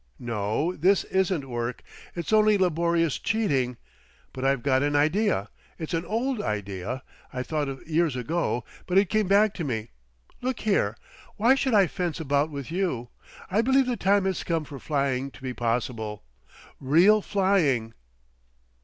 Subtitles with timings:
[0.17, 0.75] No!
[0.75, 1.83] this isn't work;
[2.15, 3.77] it's only laborious cheating.
[4.33, 5.49] But I've got an idea!
[5.77, 9.91] It's an old idea—I thought of years ago, but it came back to me.
[10.41, 10.97] Look here!
[11.37, 13.09] Why should I fence about with you?
[13.51, 16.23] I believe the time has come for flying to be possible.
[16.79, 17.93] Real flying!"